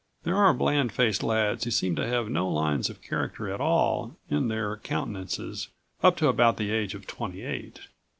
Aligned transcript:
There 0.23 0.35
are 0.37 0.51
bland 0.51 0.91
faced 0.93 1.21
lads 1.21 1.63
who 1.63 1.69
seem 1.69 1.95
to 1.97 2.07
have 2.07 2.27
no 2.27 2.49
lines 2.49 2.89
of 2.89 3.03
character 3.03 3.51
at 3.53 3.61
all 3.61 4.15
in 4.31 4.47
their 4.47 4.77
countenances 4.77 5.67
up 6.01 6.17
to 6.17 6.27
about 6.27 6.57
the 6.57 6.71
age 6.71 6.95
of 6.95 7.05
twenty 7.05 7.43
eight. 7.43 7.81